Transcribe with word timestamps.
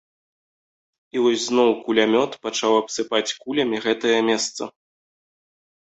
І 1.15 1.23
вось 1.25 1.43
зноў 1.49 1.69
кулямёт 1.85 2.31
пачаў 2.47 2.81
абсыпаць 2.81 3.35
кулямі 3.41 3.77
гэтае 3.87 4.19
месца. 4.35 4.63